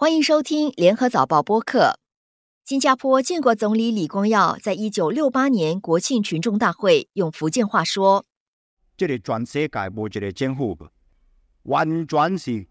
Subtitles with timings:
[0.00, 1.98] 欢迎收听联合早报播客。
[2.64, 8.24] 新加坡建国总理李光耀在一九六八年国庆群众大会用福建话说
[8.96, 10.78] ：“这个全世界无一个政府，
[11.64, 12.68] 完全是一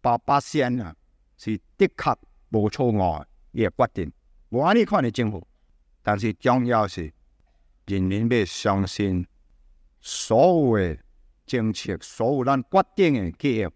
[0.00, 0.96] 百八线啊，
[1.36, 2.16] 是的确
[2.52, 4.10] 无错误也决定。
[4.48, 5.46] 无安尼看的政府，
[6.02, 7.12] 但是重要是
[7.84, 9.26] 人民要相信
[10.00, 10.98] 所有的
[11.44, 13.72] 政策，所有咱决定的计划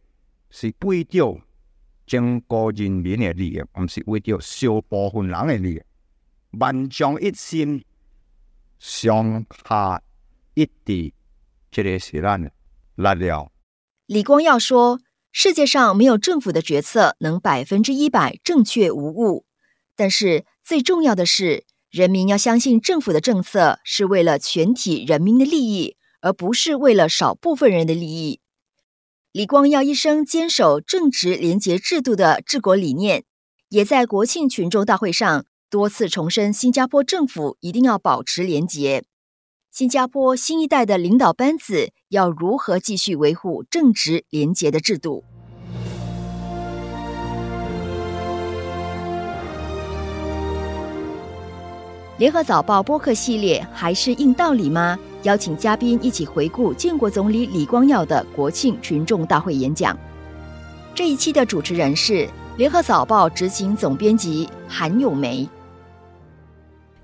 [0.48, 1.38] 是为着。”
[2.08, 5.82] 整个人民的利益，毋是为着小部分人的利益。
[6.58, 7.84] 万众一心，
[8.78, 10.02] 上下
[10.54, 11.12] 一致，
[11.70, 12.50] 这个是咱的
[12.96, 13.52] 力量。
[14.06, 14.98] 李光耀说
[15.30, 19.44] ：“世界上没有政府的决策能百分之一百正确无误，
[19.94, 28.40] 但是最重要的是，人民要相信政府的政策是为了全体人民的利益，而不是为了少部分人的利益。”
[29.32, 33.24] 李光耀一生坚守正直廉洁制度的治国理念，
[33.68, 39.04] 也在国庆群众大会上多次重申，新加坡政府一定要保持廉洁。
[39.70, 45.22] 新加坡新一代的领导班子要如何继续维护正直廉洁的制度？
[52.16, 54.98] 联合早报播客系列还是硬道理吗？
[55.24, 59.98] 邀请嘉宾一起回顾建国总理李光耀的国庆群众大会演讲。
[60.94, 65.48] 这一期的主持人是联合早报执行总编辑韩永梅。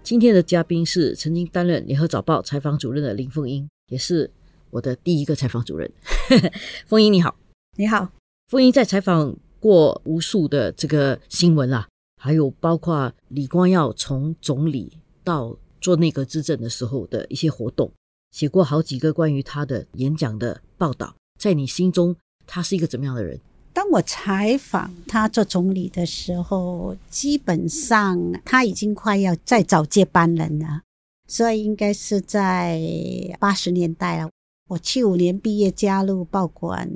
[0.05, 4.31] 今天的嘉宾是曾经担任联合早报采访主任的林凤英，也是
[4.71, 5.91] 我的第一个采访主任。
[6.87, 7.35] 凤英你好，
[7.77, 8.09] 你好。
[8.49, 11.89] 凤英在采访过无数的这个新闻啦，
[12.23, 17.91] 还有包括李光耀从总理到做内阁执政的时候的一些活动。
[18.35, 22.17] 写过好几个关于他的演讲的报道，在你心中，
[22.49, 23.39] 他是一个怎么样的人？
[23.73, 30.83] 当我采访他做总理的时候，基本上他已经快要再找接班人了，
[31.29, 32.83] 所以应该是在
[33.39, 34.29] 八十年代了。
[34.71, 36.91] 我七五年毕业加入报馆，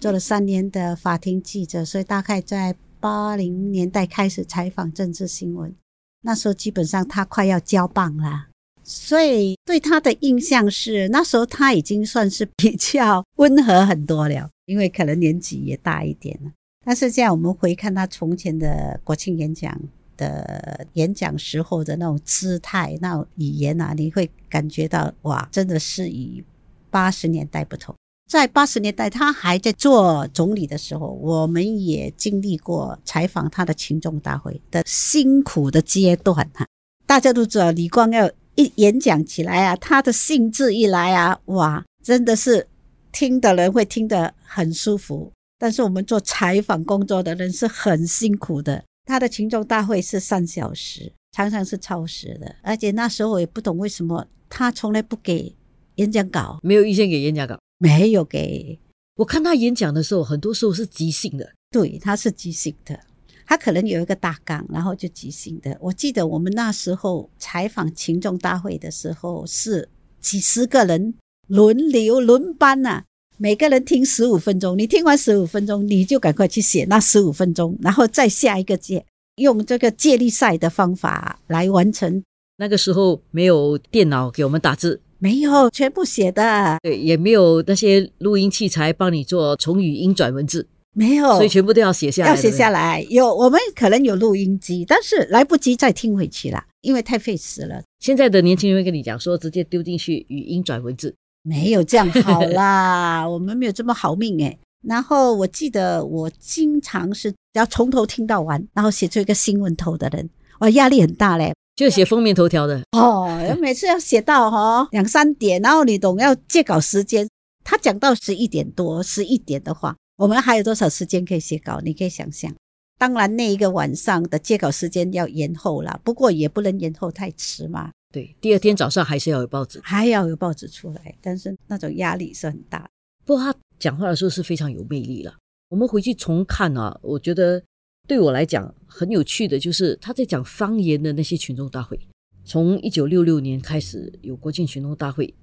[0.00, 5.74] 做了三年的法庭记者，所以大概在八零年代开始采访政治新闻。
[6.22, 8.46] 那时候基本上他快要交棒了。
[8.88, 16.52] 所以对他的印象是，那时候他已经算是比较温和很多了，因为可能年纪也大一点了。
[16.84, 19.76] 但是现在我们回看他从前的国庆演讲
[20.16, 26.44] 的演讲时候的那种姿态、那种语言啊，你会感觉到哇，真的是与
[26.88, 27.92] 八十年代不同。
[28.30, 36.64] 在八十年代他还在做总理的时候，我们也经历过采访他的群众大会的辛苦的阶段哈。
[37.04, 38.30] 大家都知道李光耀。
[38.56, 42.66] 一演讲起来啊，他的兴致一来啊，哇，真的是
[43.12, 45.32] 听的人会听得很舒服。
[45.58, 48.84] 但是我们做采访工作的人是很辛苦的。
[49.04, 52.56] 他的群众大会是三小时，常常是超时的。
[52.62, 55.54] 而且那时候我也不懂为什么他从来不给
[55.94, 58.78] 演讲稿，没有预先给演讲稿，没有给。
[59.16, 61.50] 我看他演讲的时候，很多时候是即兴的。
[61.70, 62.98] 对，他是即兴的。
[63.46, 65.76] 他可能有一个大纲，然后就即兴的。
[65.80, 69.88] 我记得我们那时候采访群众大会的时候，是
[70.20, 71.14] 几十个人
[71.46, 73.04] 轮流轮班呐，
[73.38, 74.76] 每个人听十五分钟。
[74.76, 82.22] 你听完十五分钟，你就赶快去写那十五分钟，然后再下一个借，用这个借力赛的方法来完成。
[82.58, 90.66] 那个时候没有电脑给我们打字，没有全部写的，对，也没有那些录音器材帮你做从语音转文字。
[90.98, 92.30] 没有，所以全部都要写下来。
[92.30, 97.82] 要写下来，有我们可能有录音机，但是来不及再听回去了，因为太费时了。
[98.00, 104.56] 现在的年轻人会跟你讲说，直接丢进去语音转文字，没有这样好啦， 我们没有这么好命哎。
[104.86, 110.30] 然后我记得我经常是要从头听到完，然后写出一个新闻头的人，
[110.60, 113.28] 哇，压力很大嘞，就写封面头条的哦。
[113.60, 117.28] 每次要写到哈 两三点，然后你懂要借稿时间，
[117.62, 119.94] 他讲到十一点多、十一点的话。
[120.16, 121.80] 我们还有多少时间可以写稿？
[121.80, 122.54] 你可以想象。
[122.98, 127.90] 当然，那一个晚上的接稿时间要延后了，不过也不能延后太迟嘛。
[128.10, 131.14] 对，第二天早上还是要有报纸，还要有报纸出来。
[131.20, 132.88] 但是那种压力是很大。
[133.26, 135.34] 不过他讲话的时候是非常有魅力了。
[135.68, 137.62] 我们回去重看啊，我觉得
[138.08, 142.00] 对我来讲很有趣的就是他在讲方言的那些群众大会。
[142.44, 145.34] 从一九六六年开始有国庆群众大会，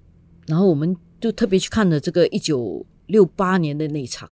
[0.48, 4.28] 然后我们就特别去看了这个一九六八年的那场。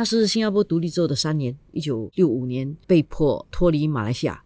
[0.00, 4.42] 那是新加坡独立之后的三年，一九六五年被迫脱离马来西亚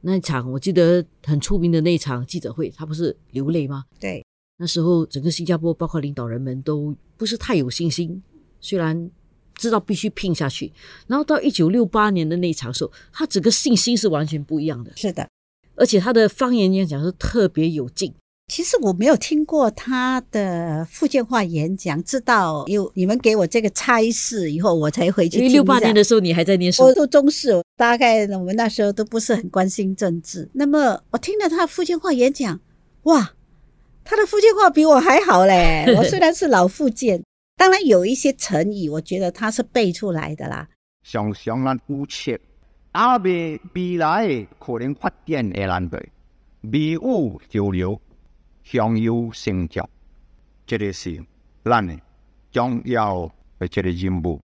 [0.00, 3.84] 那一场，我记得很出名的那一场记者会，他不是流泪吗？
[4.00, 4.24] 对，
[4.56, 8.22] 那时候整个新加坡包括领导人们都不是太有信心。
[8.62, 9.10] 虽然
[9.56, 10.72] 知道必须拼下去。
[11.06, 15.28] 然后到一九六八年的那一场时候，他整个信心是完全不一样的，是的。
[15.74, 18.14] 而且他的方言演讲是特别有劲。
[18.48, 25.46] 其实我没有听过他的福建话演讲，直到有你们给我这个差事以后，我才回去听。
[25.46, 30.48] 因为六八年的时候你还在念书，我读中视，大概我们那时候都不是很关心政治。
[30.52, 32.60] 那么我听了他的福建话演讲，
[33.04, 33.32] 哇，
[34.04, 35.86] 他的福建话比我还好嘞！
[35.96, 37.24] 我虽然是老福建，
[37.56, 40.68] 当然有一些成语，我觉得他是背出来的啦。
[41.02, 42.38] 想想咱夫妻，
[42.92, 45.98] 阿未未来可能发展的南北，
[46.70, 47.98] 未雨交流。
[48.64, 49.86] 享有成就，
[50.66, 51.22] 这个是
[51.64, 51.96] 咱的
[52.50, 54.40] 重要的这个任务。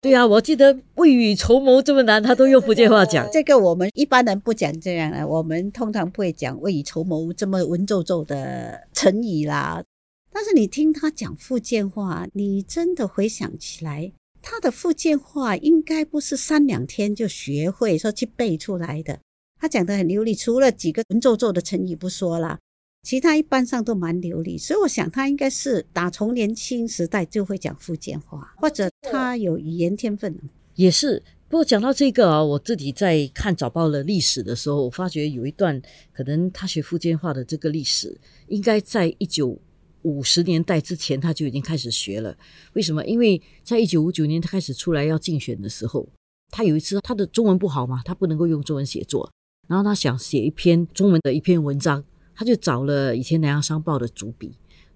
[0.00, 3.26] 对啊，我记得未雨绸缪这么难，他都用福建话讲。
[3.32, 9.82] 这个我们一般人不讲这样的，我们通常不会讲未雨绸缪这么文绉绉的成语啦。
[10.30, 14.12] 但是你听他讲福建话，你真的回想起来，
[14.42, 19.18] 他的福建话应该不是三两天就学会说去背出来的。
[19.58, 22.58] 他讲的很流利，除了几个文绉绉的成语不说啦。
[23.04, 30.34] 其他一般上都蛮流利，所以我想他应该是打从年轻时代就会讲福建话，或者他有语言天分。
[30.74, 35.80] 也是，不过讲到这个啊，我自己在看早报的历史的时候，我发觉有一段
[36.14, 38.18] 可能他学福建话的这个历史，
[38.48, 39.54] 应该在一九
[40.00, 42.34] 五十年代之前他就已经开始学了。
[42.72, 43.04] 为什么？
[43.04, 46.08] 因为在一九五九年他开始出来要竞选的时候，
[46.50, 49.30] 他有一次他的中文不好嘛，他不能够用中文写作，
[49.68, 52.02] 然后他想写一篇中文的一篇文章。
[52.34, 54.52] 他就找了以前《南洋商报》的主笔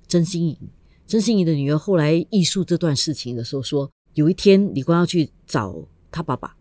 [0.07, 0.57] 曾心颖，
[1.07, 5.77] 曾心颖的女儿后来忆述这段事情的时候说，有一天李光耀去找
[6.11, 6.57] 他爸爸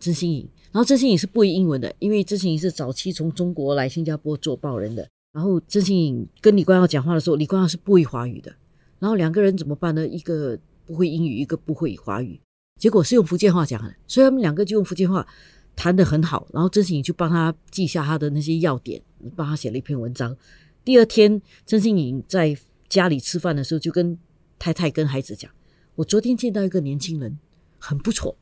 [0.00, 8.54] 曾心颖，然后曾心颖是不会英文的，因为曾心颖是早期从中国来新加坡做报人的，然后曾心颖跟李光耀讲话的时候，李光耀是不会华语的，
[8.98, 10.06] 然后两个人怎么办呢？
[10.06, 12.40] 一个不会英语，一个不会华语，
[12.80, 15.26] 结果是用福建话讲的，所以他们两个就用福建话。
[15.76, 19.02] 谈得很好，然后曾心颖就帮他记下他的那些要点，
[19.36, 20.36] 帮他写了一篇文章。
[20.84, 22.56] 第二天，曾心颖在
[22.88, 24.18] 家里吃饭的时候，就跟
[24.58, 25.50] 太太跟孩子讲
[25.96, 27.38] ：“我昨天见到一个年轻人，
[27.78, 28.36] 很不错，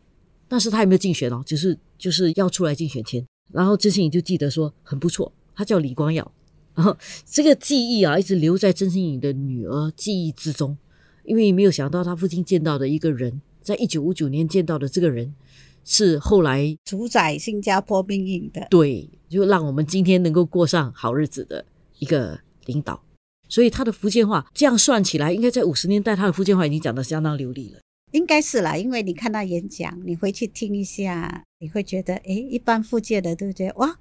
[0.49, 1.43] 但是他有没有竞选哦？
[1.47, 6.33] 就是就是要出来竞选签。”然后曾心颖就记得说：“很不错，他叫李光耀。”
[6.75, 6.97] 然后
[7.27, 10.77] 这个记忆啊，一直留在曾心颖的女儿记忆之中，
[11.25, 15.35] 因为没有想到他父亲见到的一个人，在一九五九年见到的这个人。
[15.85, 21.65] 是后来主宰新加坡命运的，对，就让我们今天能够过上好日子的
[21.99, 23.03] 一个领导。
[23.49, 27.81] 所以他的福建话这样算起来，应该在五十年代，他的福建话已经讲得相当流利了。
[28.13, 33.95] 应该是啦，因为你看他演讲，你回去听一下，你会觉得，哎，一般福建的都觉得，哇，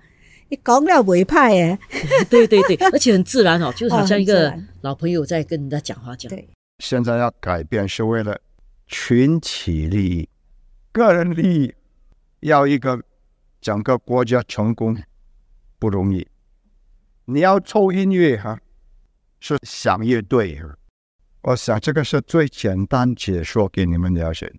[0.50, 1.80] 你讲了委派耶，
[2.30, 6.30] 对 对对， 而且很自然哦，就好像一个老朋友在跟人家讲话讲。
[6.30, 6.48] 对，
[6.80, 8.40] 现在要改变是为了
[8.88, 10.30] 群体利益。
[10.94, 11.74] 个人利益
[12.42, 13.02] 要一个
[13.62, 14.98] 整个国家成功
[15.80, 16.28] 不容易。
[17.24, 18.60] 你要凑音乐哈，
[19.40, 20.62] 是响乐队。
[21.44, 24.54] 我想这个是最简单解说给你们了解。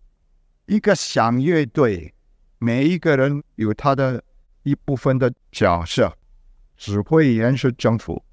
[0.64, 2.14] 一个响乐队，
[2.58, 4.24] 每一个人有他的
[4.62, 6.16] 一部分的角色，
[6.78, 8.24] 指挥员是政府，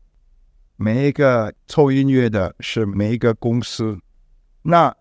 [0.77, 3.99] 每一个凑音乐的是每一个公司。
[4.61, 4.95] 那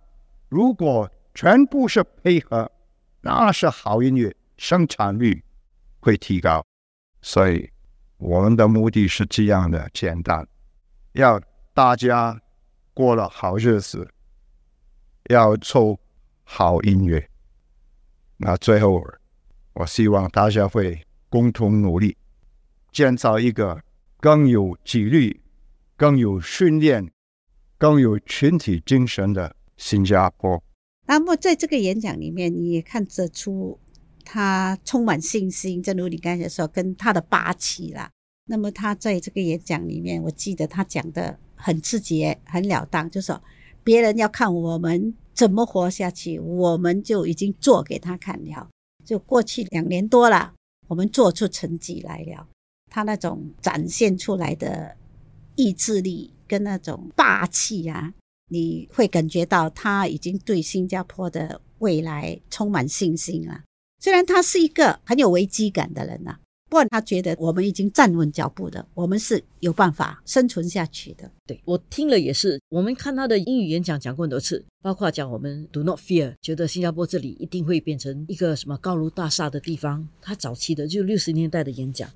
[0.48, 2.68] 如果全部是配合。
[3.28, 5.44] 那是好音乐，生产率
[6.00, 6.64] 会提高，
[7.20, 7.70] 所以
[8.16, 10.48] 我们的目的是这样的简单：
[11.12, 11.38] 要
[11.74, 12.40] 大家
[12.94, 14.10] 过了好日子，
[15.24, 16.00] 要奏
[16.42, 17.28] 好音乐。
[18.38, 19.04] 那最后，
[19.74, 22.16] 我希望大家会共同努力，
[22.90, 23.82] 建造一个
[24.20, 25.38] 更有纪律、
[25.96, 27.12] 更有训练、
[27.76, 30.62] 更有群体精神的新加坡。
[31.08, 33.78] 那么在这个演讲里面，你也看得出
[34.24, 38.10] 他充满信心，正如你刚才说，跟他的霸气啦。
[38.44, 43.42] 那么他在这个演讲里面，我记得他讲的很直接、很了当，就说
[43.82, 48.68] 别人要看我们怎么活下去，我们就已经做给他看了。
[49.04, 50.52] 就过去两年多了，
[50.88, 52.46] 我们做出成绩来了。
[52.90, 54.94] 他那种展现出来的
[55.56, 58.12] 意志力跟那种霸气啊。
[58.48, 63.62] 你会感觉到他已经对新加坡的未来充满信心了。
[64.00, 66.36] 虽然他是一个很有危机感的人呐，
[66.68, 71.30] 不过他觉得我们已经站稳脚步的，我们是有办法生存下去的。
[71.46, 80.08] 对我听了也是，我们看他的英语演讲讲过很多次，包括讲我们 Do not fear，觉得新加坡这里一定会变成一个什么高楼大厦的地方。
[80.20, 82.08] 他早期的就六十年代的演讲，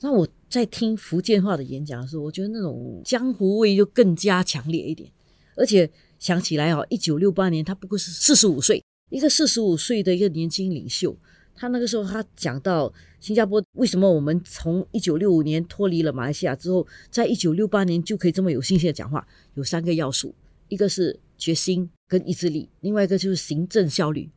[0.00, 5.10] 那我在听福建话的演讲的时候，我觉得那种江湖味就更加强烈一点。
[5.56, 11.16] 而且想起来哦，一九六八年他不过是四十五岁，一个四十五岁的一个年轻领袖，
[11.54, 20.34] 他那个时候他讲到新加坡为什么我们从一九六五年脱离了马来西亚之后，在一九六八年就可以这么有信心的讲话，有三个要素，
[20.68, 24.30] 一个是决心跟意志力，另外一个就是行政效率，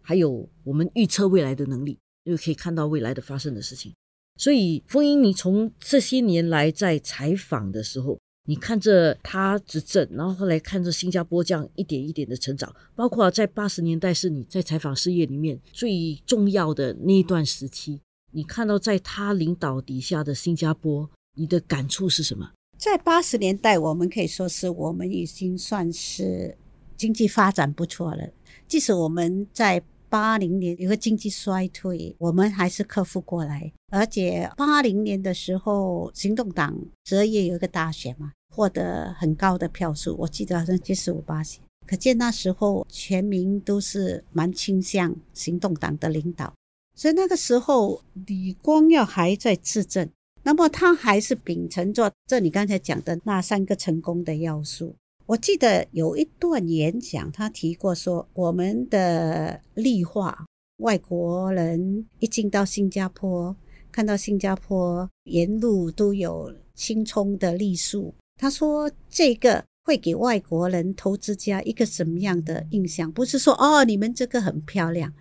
[0.00, 3.92] 还有我们预测未来的能力，就可以看到未来的发生的事情。
[4.36, 8.16] 所以，风英，你从这些年来在采访的时候，
[8.48, 18.00] 你看着他执政，然后后来看着新加坡这样一点一点的成长，包括在八十年代是你在采访事业里面最重要的那一段时期，
[18.32, 22.50] 你看到在他领导底下的新加坡，你的感触是什么？
[22.78, 26.56] 在八十年代，我们可以说是我们已经算是
[26.96, 28.30] 经济发展不错了，
[28.66, 29.84] 即使我们在。
[30.10, 33.70] 八零年有个经济衰退，我们还是克服过来。
[33.90, 36.74] 而且八零年的时候，行动党
[37.04, 41.62] 十二月有一个大选嘛，获得很高的票数，我记得好像七十五八选。
[41.86, 46.52] 可见那时候全民都是蛮倾向行动党的领导，
[46.96, 50.10] 所以那个时候李光耀还在执政，
[50.42, 54.96] 那么他还是秉承着这你刚才讲的那三个成功的要素。
[55.26, 60.44] 我记得有一段演讲，他提过说，我们的绿化，
[60.78, 63.54] 外国人一进到新加坡，
[63.92, 73.12] 看到新加坡沿路都有青葱的绿树，他说这个会给外国人投资家一个什么样的印象？
[73.12, 75.12] 不是说哦，你们这个很漂亮，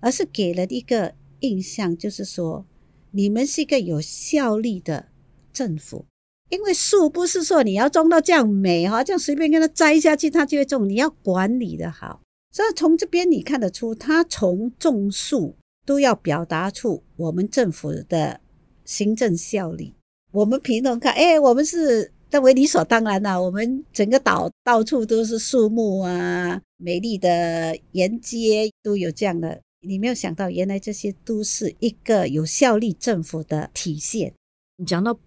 [0.00, 2.66] 而是给了一个印象，就是说
[3.12, 5.06] 你们是一个有效力的
[5.52, 6.04] 政府。
[6.48, 10.88] 因为树不是说你要种到这样美哈，这样随便跟它摘下去它就会种。
[10.88, 12.20] 你要管理的好，
[12.52, 18.40] 所以从这边你看得出，他从种树都要表达出我们政府的
[18.84, 19.92] 行政效率。
[20.30, 29.62] 我们平常看，哎，我们是认为理所当然呐，我们整个岛到处都是树木啊，美丽的沿街都有这样的。
[29.80, 34.34] 你没有想到，原来这些都是一个有效力政府的体现。
[34.76, 35.18] 你讲到。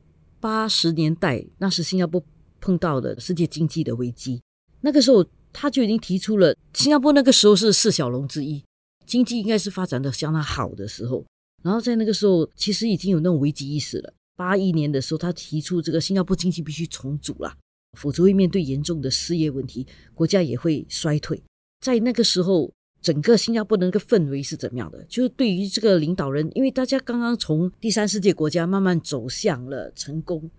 [0.42, 2.24] 八十年代，那是新加坡
[2.62, 4.42] 碰到的世界经济的危机。
[4.80, 8.64] 那个时候，他就已经提出了，新加坡那个时候是四小龙之一，
[9.06, 11.26] 经济应该是发展的相当好的时候。
[11.62, 14.14] 然后在那个时候，其实已经有那种危机意识了。
[14.40, 17.54] 八一年的时候，他提出这个新加坡经济必须重组了，
[17.98, 21.44] 否则会面对严重的失业问题，国家也会衰退。
[21.82, 22.72] 在那个时候。
[23.02, 25.02] 整个新加坡的那个氛围是怎么样的？
[25.06, 30.52] 就是对于这个领导人，因为大家刚刚从第三世界国家慢慢走向了成功，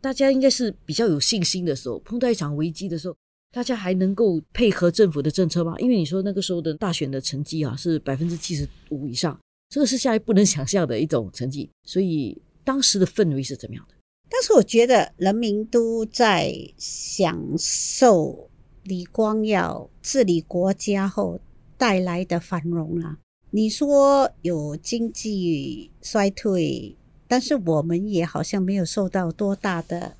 [0.00, 1.96] 大家应该是比较有信心的时候。
[2.00, 3.16] 碰到一场危机的时候，
[3.52, 5.78] 大家还能够配合政府的政策吗？
[5.78, 11.70] 因为你说那个时候的大选的成绩啊是百分之七十五以上，这个是下来不能想象的一种成绩。
[11.84, 12.36] 所以
[12.66, 13.94] 当时的氛围是怎么样的？
[14.28, 18.50] 但是我觉得人民都在享受
[18.82, 21.40] 李光耀治理国家后。
[21.78, 23.18] 带来的繁荣啦，
[23.50, 26.96] 你说有经济衰退，
[27.28, 30.16] 但是我们也好像没有受到多大的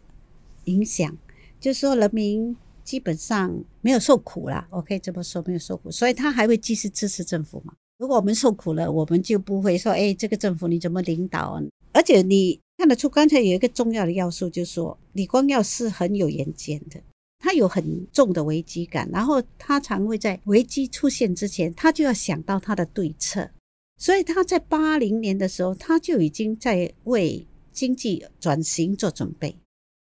[0.65, 1.17] 影响，
[1.59, 4.69] 就是说人民基本上没有受苦啦。
[4.71, 7.73] 我可以这么说，没有受苦，所以他还会继续支持政府嘛？
[7.97, 11.59] 如果我们受苦了，我们就不会说，哎，这个政府你怎么领导？
[11.97, 17.01] 而且你看得出，刚才有一个重要的要素，就是说李光耀是很有远见的。
[17.39, 23.49] 他有很重的危机感，然后他常会在危机出现之前，他就要想到他的对策。
[23.97, 29.57] 所以他在八零年的时候，他就已经在为经济转型做准备。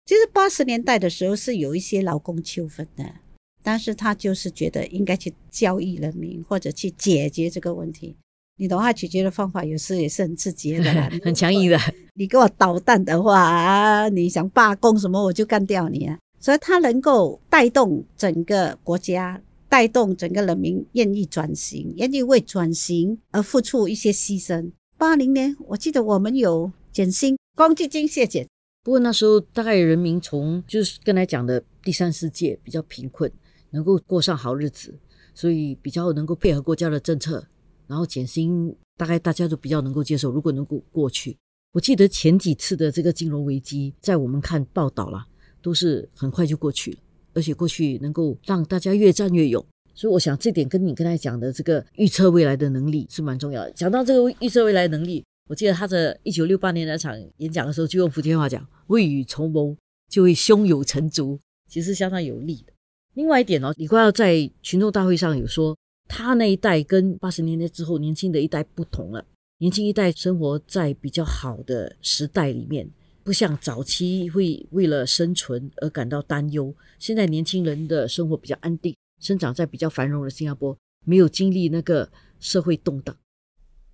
[0.07, 3.17] 其实八十年代的时候是有一些劳工纠纷的，
[3.65, 8.15] 但是他就是觉得应该去教育人民，或者去解决这个问题。
[8.61, 10.93] 你的话，解决的方法有时也是很直接的，
[11.25, 11.79] 很强硬的。
[12.12, 16.19] 你给我捣蛋的话啊，你想罢工什么，我就干掉你啊！
[16.38, 19.40] 所以它能够带动整个国家，
[19.71, 24.71] 带动整个人民愿意转型，愿意为转型而付出一些牺牲。
[24.99, 28.47] 八零年，我记得我们有减薪，公积金削减。
[28.85, 33.33] 不过那时候大概人民从就是刚才讲的第三世界比较贫困，
[33.71, 34.95] 能够过上好日子，
[35.35, 37.47] 所以比较能够配合国家的政策，
[37.91, 40.31] 然后减薪，大概大家都比较能够接受。
[40.31, 41.37] 如果能够过去，
[41.73, 45.27] 我记得前几次的这个金融危机，在我们看报道了。
[45.63, 46.99] 都是很快就过去了，
[47.35, 49.63] 而且过去能够让大家越战越勇，
[49.95, 53.71] 所以我想这点跟你刚才讲的这个预测未来的能力是蛮重要的。
[53.73, 59.77] 讲到这个预测未来能力，我记得他在一九六八年那场演讲的时候，就用福建话讲：“未雨绸缪，
[60.09, 62.73] 就会胸有成竹。”其实相当有利的。
[63.13, 65.77] 另外一点哦，李光耀在群众大会上有说，
[66.12, 69.25] 他那一代跟八十年代之后年轻的一代不同了，
[69.59, 72.90] 年轻一代生活在比较好的时代里面。
[73.23, 83.14] 不像早期会为了生存而感到担忧，现在年轻人的生活比较安定，生长在比较繁荣的新加坡，没有经历那个社会动荡。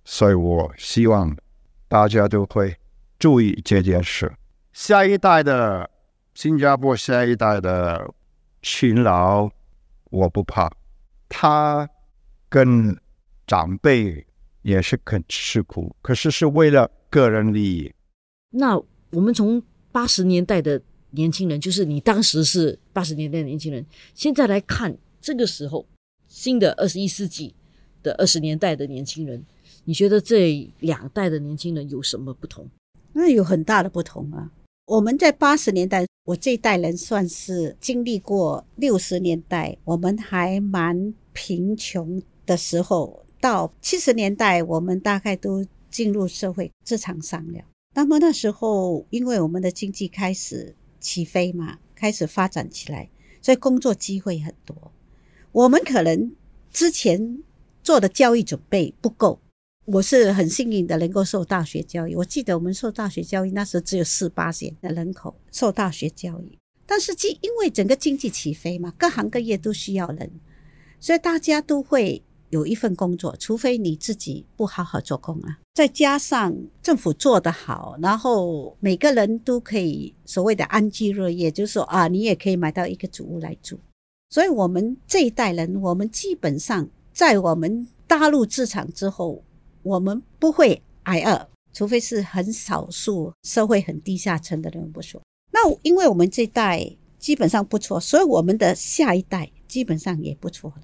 [0.05, 1.37] 所以我希望
[1.87, 2.77] 大家都会
[3.19, 4.33] 注意这件事。
[4.73, 5.87] 下一代的
[6.33, 8.11] 新加坡，下一代的
[8.63, 9.49] 勤劳，
[10.09, 10.71] 我不怕。
[11.29, 11.87] 他
[12.49, 12.97] 跟
[13.45, 14.25] 长辈
[14.61, 17.93] 也是肯吃苦，可是是为了个人利益。
[18.51, 18.77] 那
[19.11, 19.61] 我们从
[19.91, 25.85] 八十年代的年轻人，就是你当时是八十年代的年轻人，现在来看这个时候
[26.27, 27.55] 新的二十一世纪
[28.03, 29.45] 的二十年代的年轻人，
[29.85, 32.67] 你觉得这两代的年轻人有什么不同？
[33.13, 34.51] 那有很大的不同啊！
[34.85, 47.59] 我们在八十年代，我这一代人算是经历过六十年代，我们还蛮贫穷的时候，到七十年代，我们大概都进入社会职场上了。
[47.93, 53.09] 那么那时候，因为我们的经济开始起飞嘛，开始发展起来，
[53.41, 54.91] 所以工作机会很多。
[55.51, 56.31] 我们可能
[56.71, 57.43] 之前
[57.83, 59.39] 做的教育准备不够。
[59.85, 62.13] 我是很幸运的，能够受大学教育。
[62.13, 70.29] 我记得我们受大学教育那时只有四八线的人口受大学教育，但是经因为整个经济起飞嘛，各行各业都需要人，
[70.99, 75.59] 所以大家都会有一份工作，除非你自己不好好做工啊。
[75.73, 83.79] 再加上政府做得好，然后每个人都可以所谓的安居乐业，就是说啊，你也可以买到一个主屋来住。
[84.29, 89.43] 所以我们这一代人，我们基本上在我们大陆资产之后。
[89.83, 95.21] 我们不会挨饿，除非是很少数社会很低下层的人不说。
[95.49, 96.85] 那因为我们这一代
[97.17, 100.81] 基本上不错，所以我们的下一代基本上也不错了，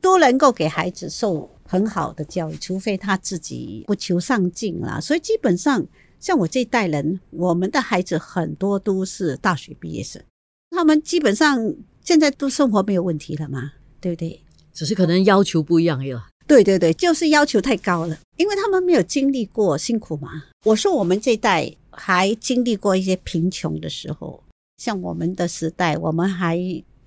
[0.00, 5.00] 都能够给孩子受很好的教育，除非他自己不求上进啦。
[5.00, 5.84] 所以基本上
[6.18, 10.22] 像我这代人，我们的孩子很多都是大学毕业生，
[10.70, 14.40] 他们基本上现在都生活没有问题了嘛，对不对？
[14.72, 16.26] 只是可能要求不一样了。
[16.46, 20.44] 对对对，就是要求太高了，因为他们没有经历过辛苦嘛。
[20.64, 24.42] 我说我们这代还经历过一些贫穷的时候，
[24.78, 26.56] 像我们的时代，我们还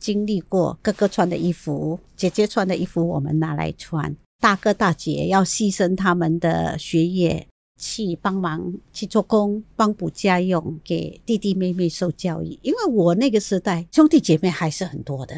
[0.02, 7.48] 经历过哥哥穿的衣服、姐姐穿的衣服，我们拿来穿；大哥大姐要牺牲他们的学业
[7.80, 12.60] 去帮忙去做工，帮补家用，给弟弟妹妹受教育。
[12.62, 15.36] 因为我那个时代兄弟姐妹还是很多的，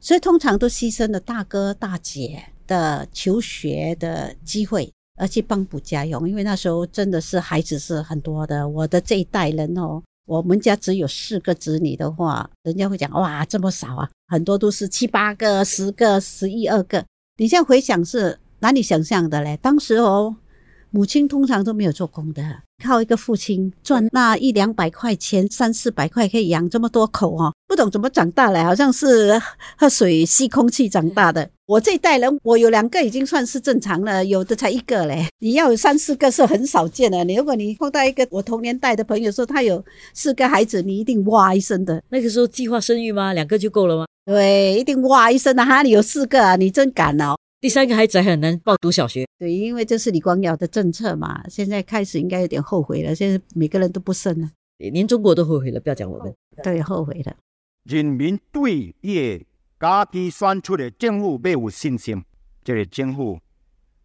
[0.00, 2.42] 所以通常都牺牲了大哥大姐。
[2.64, 8.66] 的求学的机会，而去帮补家用，因为那时候真的是孩子是很多的。
[8.66, 17.04] 我的这一代人哦，我们家只有四个子女的话，人家会讲哇这么少啊，很多都是七八个、十个、十一二个。
[17.36, 19.56] 你现在回想是哪里想象的嘞？
[19.60, 20.36] 当时哦。
[20.92, 22.42] 母亲通常都没有做工的，
[22.84, 29.40] 靠一个父亲赚那一两百块钱、三四百块可以养这么多口哦，不懂怎么长大了，好像是
[29.78, 31.48] 喝水吸空气长大的。
[31.66, 35.26] 我这一代人，我有两个已经算是正常了，有的才一个嘞。
[35.38, 37.24] 你要有三四个是很少见的。
[37.24, 42.02] 你如果你碰到一个我同年代的朋友说他有四个孩子，你一定哇一声的。
[42.10, 43.32] 那个时候计划生育吗？
[43.32, 44.04] 两个就够了吗？
[44.26, 45.80] 对，一定哇一声的哈！
[45.82, 47.34] 你有四个啊，你真敢哦。
[47.62, 51.48] 第三个孩子还很难报读小学，对，因为这是李光耀的政策嘛。
[51.48, 57.36] 现在开始应该有点后悔了，现在每个人都不生了，连中国都后悔了，不要讲我们，对，后悔了。
[57.84, 59.46] 人民对伊
[59.78, 62.24] 家己选出的政府要有信心，
[62.64, 63.38] 这个政府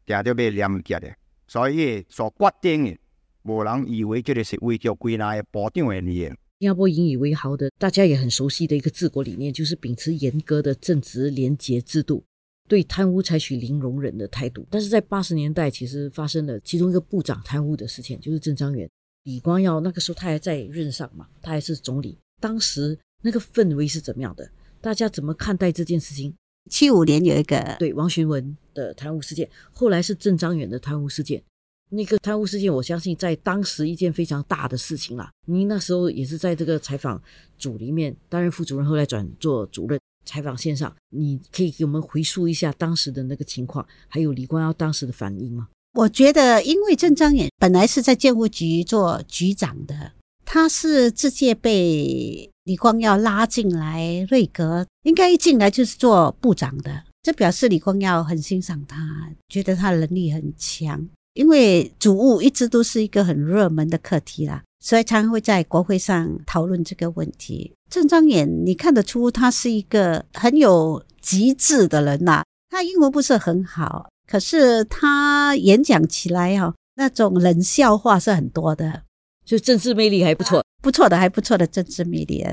[0.06, 1.15] 定着要廉洁的，
[1.48, 2.98] 所以所决定的，
[3.41, 6.26] 无人以为这个是为着归纳的保障的利益。
[6.60, 12.24] 新加坡引以为豪的，大家也很熟悉的一个治国理念，就是秉持严格的正直廉洁制度。
[12.67, 18.89] 对贪污采取零容忍的态度，但是在八十年代，其实发生了其中一个部长贪污的事情，就是郑章元、
[19.23, 19.80] 李光耀。
[19.80, 22.17] 那个时候他还在任上嘛，他还是总理。
[22.41, 24.49] 当时那个氛围是怎么样的？
[24.82, 26.34] 大家怎么看待这件事情？
[26.69, 31.41] 七五年有一个对王询文的贪污事件，后来是郑章元的贪污事件。
[31.89, 35.32] 那个贪污事件，我相信在当时一件非常大的事情啦。
[35.45, 37.21] 您那时候也是在这个采访
[37.58, 39.97] 组里面担任副主任，后来转做主任。
[40.28, 45.70] 采访线上，你可以给我们回溯一下当时的那个情况，还有李光耀当时的反应吗？
[45.94, 50.12] 我觉得，因为郑章远本来是在建物局做局长的，
[50.46, 61.08] 他是直接被李光耀拉进来瑞格，应该一进来就是做部长的，这表示李光耀很欣赏他，觉得他能力很强。
[61.34, 64.63] 因为主务一直都是一个很热门的课题啦。
[64.80, 67.74] 所以常常会在国会上讨论这个问题。
[67.90, 72.44] 郑章远，你看得出他是一个很有极致的人呐。
[72.70, 79.04] 他英文不是很好，可是他演讲起来哦，那种冷笑话是很多的，
[79.46, 82.46] 就政治魅力还不错，不错的，还不错的政治魅力。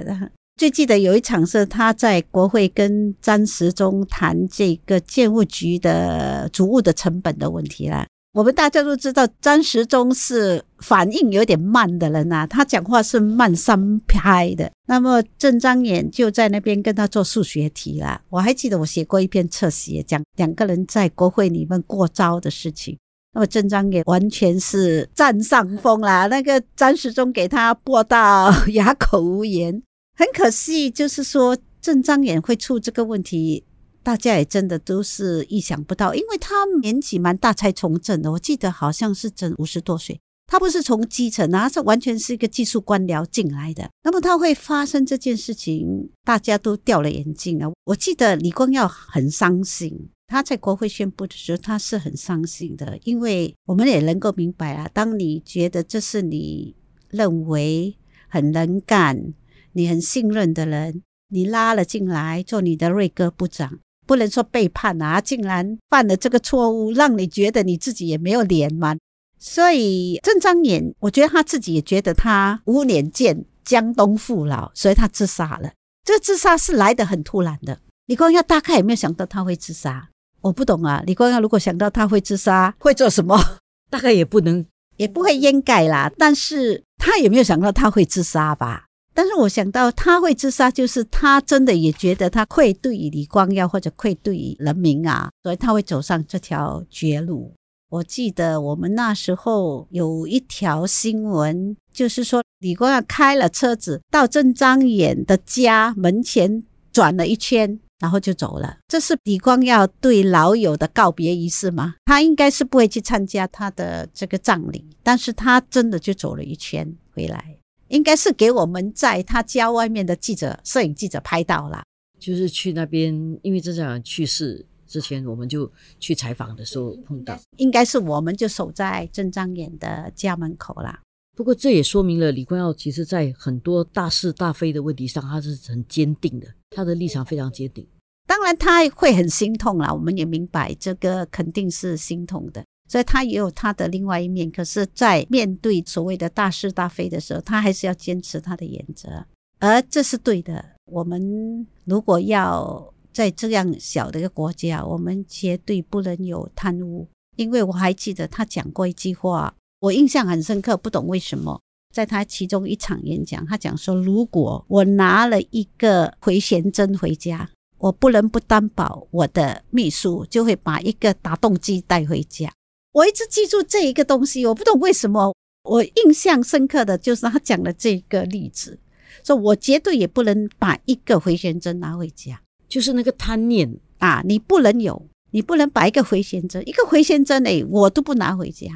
[0.57, 8.07] 最记得有一场是他在国会跟张时中谈这个建物局的主物的成本的问题啦。
[8.35, 14.69] 我们大家都知道，张时中是反应有点慢的人呐，他讲话是慢三拍的。
[14.89, 18.21] 那么郑张衍就在那边跟他做数学题啦。
[18.31, 22.99] 我还记得我写过一篇侧写，讲两个人在国会里面过招的事情。
[23.35, 29.81] 那么郑张衍完全是占上风啦，那个张时中给他拨到哑口无言。
[30.19, 33.63] 很可惜，就是说郑张衍会出这个问题。
[34.05, 40.21] 大家也真的都是意想不到，因为他年纪蛮大才从政的，我记得好像是整五十多岁。
[40.47, 43.89] 他不是从基层啊，是完全是一个技术官僚进来的。
[44.03, 47.73] 那么他会发生这件事情，大家都掉了眼镜啊！
[47.85, 56.77] 我记得李光耀很伤心，他在国会宣布的时候，他是很伤心的，因为我们也能够明白啊，当你觉得这是你
[57.09, 57.97] 认为
[58.29, 59.33] 很能干、
[59.73, 63.81] 你很信任的人，你拉了进来做你的瑞哥部长。
[64.07, 65.21] 不能说背叛啊！
[65.21, 68.97] 竟然犯了这个错误，让你觉得你自己也没有脸吗？
[69.39, 75.73] 所以郑张衍，我觉得他自己也觉得他无脸见江东父老，所以他自杀了。
[76.05, 77.81] 这个自杀是来得很突然的。
[78.07, 80.09] 李光耀大概也没有想到他会自杀，
[80.43, 81.03] 我不懂啊。
[81.07, 83.39] 李光耀如果想到他会自杀，会做什么？
[83.91, 84.65] 大概也不能，
[84.97, 86.11] 也不会掩盖啦。
[86.19, 88.87] 但是他也没有想到他会自杀吧？
[89.15, 97.55] 但是我想到他会自杀，就是他真的也觉得他愧对于李光耀或者愧对于人民啊，所以他会走上这条绝路。
[97.91, 108.79] 我记得我们那时候有一条新闻，就是说李光耀开了车子到郑张衍的家门前转了一圈，然后就走了。
[108.89, 111.95] 这是李光耀对老友的告别仪式吗？
[112.05, 117.59] 他应该是不会去参加他的这个葬礼，但是他真的就走了一圈回来。
[117.95, 121.85] 应该是给我们在他家外面的记者、摄影记者拍到了，
[122.19, 127.39] 就是去那边，因为这样去世之前，我们就去采访的时候碰到。
[127.59, 131.01] 应该是我们就守在郑张衍的家门口啦。
[131.37, 137.87] 不过这也说明了李光耀其实在很多大是大非的问题上，他是很坚定的，他的立场非常坚定。
[138.27, 142.65] 当然他会很心痛啦，我们也明白这个肯定是心痛的。
[142.89, 149.25] 所以他也有他的另外一面，可是，在面对所谓的大是大非的时候，他还是要坚持他的原则，
[149.59, 150.65] 而这是对的。
[150.87, 157.09] 我们如果要在这样小的一个国家，我们绝对不能有贪污。
[157.37, 161.61] 因为我还记得他讲过一句话，我印象很深刻，不懂为什么，
[161.93, 172.53] 在他其中一场演讲，他讲说，如果我拿了一个回旋针回家，我不能不担保我的秘书就会把一个打洞机带回家。
[172.95, 178.79] 我一直记住这一个东西，我不懂为什么，我印象深刻的就是他讲的这个例子，
[179.25, 188.69] 说我绝对也不能把一个回旋针拿回家，就是那个贪念啊，你不能有，你不能把一个回旋针，一个回旋针诶，我都不拿回家，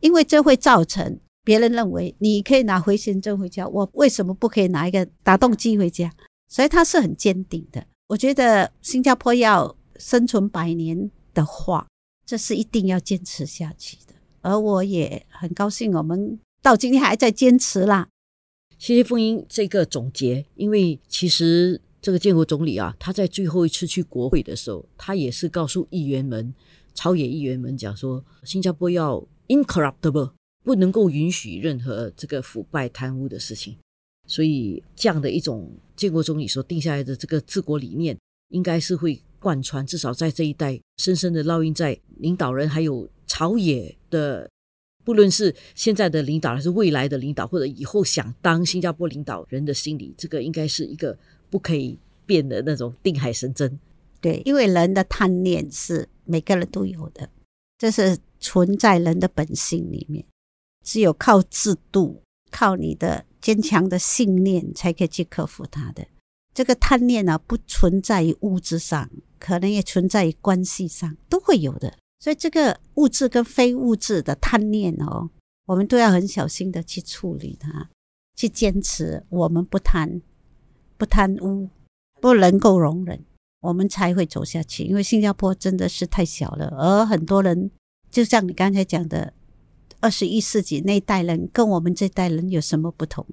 [0.00, 6.12] 因为这会造成别人认为你可以拿回旋针回家，我为什么不可以拿一个打洞机回家？
[6.50, 7.82] 所以他是很坚定的。
[8.08, 11.86] 我觉得新加坡要生存百年的话。
[12.28, 14.12] 这是一定要坚持下去的，
[14.42, 18.06] 而我也很高兴，我们到今天还在坚持啦。
[18.76, 26.54] 谢谢凤英这个总结，因为其实这个建国总理啊，他在最后一次去国会的时候，他也是告诉议员们、
[26.92, 33.74] 朝野议员们讲说，新加坡要 incorruptible，不能够允许任何这个腐败贪污的事情。
[34.26, 38.18] 所以这样的一种建国总理所定下来的这个治国理念，
[38.50, 39.18] 应该是会。
[39.40, 44.48] 贯穿至少在这一代深深的烙印在领导人还有朝野的，
[45.04, 51.16] 不论是现在的领导还是未来的领导，或者以后想当新加坡领导人的心理，这个应该是一个
[51.48, 53.78] 不可以变的那种定海神针。
[54.20, 57.30] 对，因为人的贪念是每个人都有的，
[57.78, 60.24] 这是存在人的本性里面，
[60.84, 62.20] 只有靠制度、
[62.50, 66.06] 靠你的坚强的信念，才可以去克服它的。
[66.52, 69.08] 这个贪念呢，不存在于物质上。
[69.38, 71.96] 可能也存在于关系上，都会有的。
[72.20, 75.30] 所以这个物质跟非物质的贪念哦，
[75.66, 77.88] 我们都要很小心的去处理它，
[78.34, 80.20] 去坚持我们不贪、
[80.96, 81.68] 不贪污，
[82.20, 83.24] 不能够容忍，
[83.60, 84.82] 我们才会走下去。
[84.84, 87.70] 因为新加坡真的是太小了，而很多人
[88.10, 89.32] 就像你刚才讲的，
[90.00, 93.24] 二十一世纪那一代人跟我们这代人有什么不同？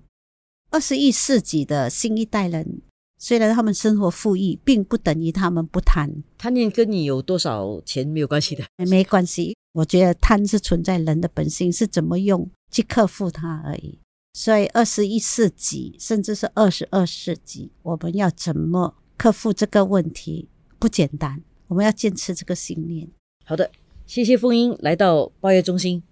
[0.70, 2.82] 二十一世纪的新一代人。
[3.28, 6.22] 虽然他们生活富裕，并不等于他们不贪。
[6.38, 9.58] 贪念跟你有多少钱没有关系的，没关系。
[9.74, 13.98] 我觉得贪是存在人的本性，是怎么用去克服它而已。
[14.34, 20.48] 所以二十一世纪，甚至是二十二世纪，我们要怎么克服这个问题？
[20.78, 23.10] 不简单，我们要坚持这个信念。
[23.44, 23.72] 好的，
[24.06, 26.04] 谢谢凤英来到报业中心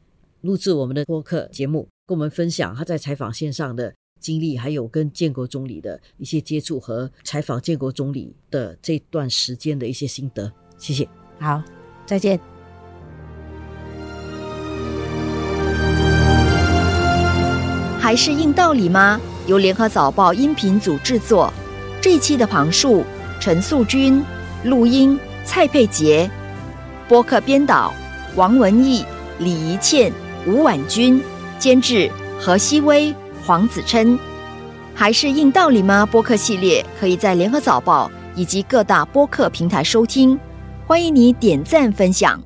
[0.41, 10.51] 录制我们的播客节目，跟我们分享他在采访线上的经历，还有跟建国总理的一些接触和采访建国总理的这段时间的一些心得。
[10.77, 11.07] 谢谢，
[11.39, 11.61] 好，
[12.05, 12.39] 再见。
[17.99, 19.19] 还是硬道理吗？
[19.47, 21.51] 由联合早报音频组制作，
[22.01, 23.03] 这一期的旁述
[23.41, 24.23] 陈素君，
[24.63, 26.29] 录音蔡佩杰，
[27.07, 27.93] 播客编导
[28.35, 29.05] 王文义、
[29.39, 30.11] 李怡倩、
[30.45, 31.21] 吴婉君，
[31.59, 32.09] 监制
[32.39, 33.13] 何希微、
[33.45, 34.17] 黄子琛。
[34.95, 36.05] 还是硬道理吗？
[36.05, 40.39] 播客系列可以在联合早报以及各大播客平台收听，
[40.85, 42.41] 欢迎你点赞分享。